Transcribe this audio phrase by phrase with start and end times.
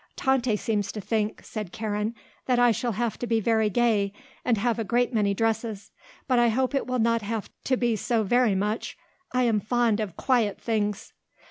[0.15, 2.15] "Tante seems to think," said Karen,
[2.47, 4.11] "that I shall have to be very gay
[4.43, 5.91] and have a great many dresses;
[6.27, 8.97] but I hope it will not have to be so very much.
[9.31, 11.13] I am fond of quiet things."